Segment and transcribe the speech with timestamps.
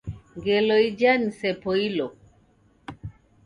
[0.37, 2.07] Ngelo ija nisepoilo.